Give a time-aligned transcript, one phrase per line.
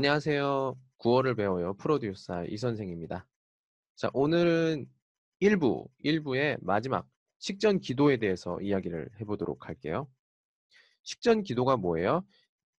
[0.00, 0.78] 안녕하세요.
[0.96, 1.74] 구어를 배워요.
[1.74, 3.28] 프로듀서 이 선생입니다.
[3.96, 4.86] 자, 오늘은
[5.42, 7.06] 1부, 1부의 마지막
[7.38, 10.08] 식전 기도에 대해서 이야기를 해보도록 할게요.
[11.02, 12.24] 식전 기도가 뭐예요?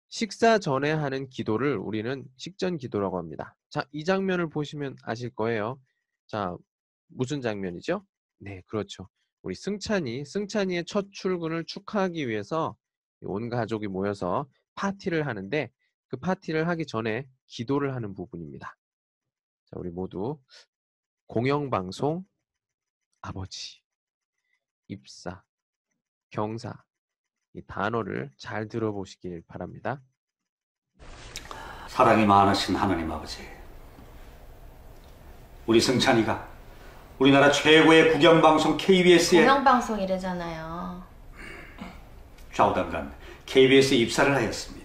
[0.10, 3.56] 식사 전에 하는 기도를 우리는 식전 기도라고 합니다.
[3.70, 5.80] 자, 이 장면을 보시면 아실 거예요.
[6.26, 6.58] 자,
[7.06, 8.04] 무슨 장면이죠?
[8.40, 9.08] 네, 그렇죠.
[9.44, 12.76] 우리 승찬이, 승찬이의 첫 출근을 축하하기 위해서
[13.22, 15.70] 온 가족이 모여서 파티를 하는데
[16.12, 18.76] 그 파티를 하기 전에 기도를 하는 부분입니다.
[19.66, 20.38] 자, 우리 모두
[21.28, 22.26] 공영방송,
[23.22, 23.82] 아버지,
[24.90, 25.42] 입사,
[26.30, 26.84] 경사,
[27.54, 30.02] 이 단어를 잘 들어보시길 바랍니다.
[31.88, 33.48] 사랑이 많으신 하나님 아버지.
[35.66, 36.52] 우리 승찬이가
[37.20, 41.08] 우리나라 최고의 국영방송 KBS에 공영방송이래잖아요.
[42.52, 44.81] 좌우당간 KBS에 입사를 하였습니다.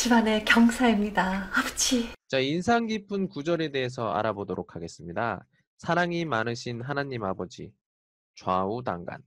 [0.00, 1.50] 집안의 경사입니다.
[1.54, 2.08] 아버지.
[2.26, 5.46] 자, 인상 깊은 구절에 대해서 알아보도록 하겠습니다.
[5.76, 7.70] 사랑이 많으신 하나님 아버지,
[8.34, 9.22] 좌우 당간.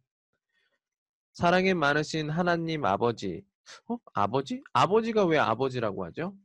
[1.34, 3.44] 사랑이 많으신 하나님 아버지,
[3.88, 4.00] 어?
[4.16, 4.64] 아버지?
[4.74, 6.36] 아버지가 왜 아버지라고 하죠?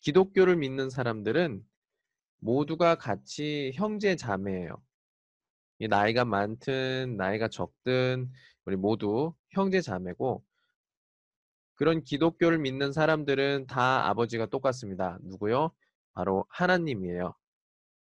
[0.00, 1.62] 기독교를 믿는 사람들은
[2.38, 4.82] 모두가 같이 형제 자매예요.
[5.80, 8.32] 이 나이가 많든 나이가 적든
[8.64, 10.42] 우리 모두 형제 자매고
[11.78, 15.16] 그런 기독교를 믿는 사람들은 다 아버지가 똑같습니다.
[15.22, 15.70] 누구요?
[16.12, 17.32] 바로 하나님이에요.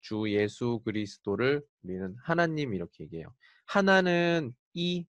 [0.01, 3.31] 주 예수 그리스도를 우리는 하나님 이렇게 얘기해요.
[3.67, 5.05] 하나는 이,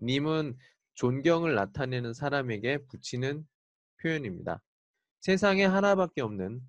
[0.00, 0.56] 님은
[0.94, 3.44] 존경을 나타내는 사람에게 붙이는
[4.00, 4.62] 표현입니다.
[5.20, 6.60] 세상에 하나밖에 없는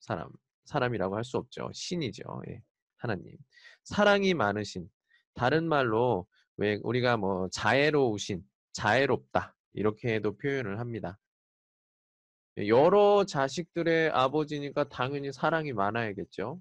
[0.00, 0.28] 사람,
[0.66, 1.70] 사람이라고 할 수 없죠.
[1.72, 2.24] 신이죠.
[2.50, 2.60] 예,
[2.98, 3.38] 하나님.
[3.84, 4.86] 사랑이 많으신,
[5.32, 6.26] 다른 말로
[6.58, 8.42] 왜 우리가 뭐 자애로우신,
[8.72, 11.18] 자애롭다 이렇게도 표현을 합니다.
[12.58, 16.60] 예, 여러 자식들의 아버지니까 당연히 사랑이 많아야겠죠.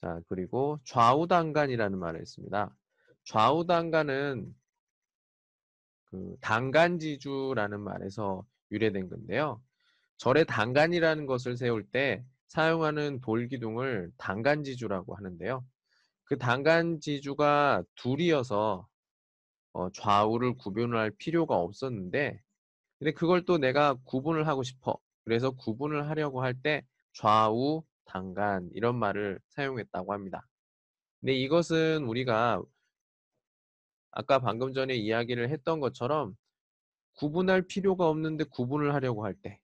[0.00, 2.74] 자, 그리고 좌우당간이라는 말을 했습니다.
[3.24, 4.54] 좌우당간은
[6.06, 9.60] 그 당간지주라는 말에서 유래된 건데요.
[10.18, 15.64] 절에 당간이라는 것을 세울 때 사용하는 돌기둥을 당간지주라고 하는데요.
[16.24, 18.86] 그 당간지주가 둘이어서
[19.76, 22.40] 어, 좌우를 구분을 할 필요가 없었는데
[22.98, 24.98] 근데 그걸 또 내가 구분을 하고 싶어.
[25.24, 26.82] 그래서 구분을 하려고 할 때
[27.14, 30.46] 좌우, 당간 이런 말을 사용했다고 합니다.
[31.20, 32.62] 근데 이것은 우리가
[34.10, 36.36] 아까 방금 전에 이야기를 했던 것처럼
[37.14, 39.60] 구분할 필요가 없는데 구분을 하려고 할 때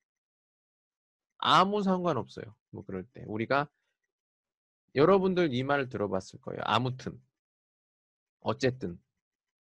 [1.39, 2.45] 아무 상관없어요.
[2.71, 3.69] 뭐 그럴 때 우리가
[4.95, 6.61] 여러분들 이 말을 들어봤을 거예요.
[6.65, 7.21] 아무튼
[8.41, 8.99] 어쨌든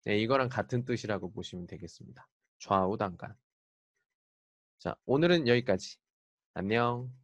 [0.04, 2.26] 네, 이거랑 같은 뜻이라고 보시면 되겠습니다.
[2.58, 3.34] 좌우당간.
[4.78, 5.98] 자, 오늘은 여기까지.
[6.54, 7.19] 안녕.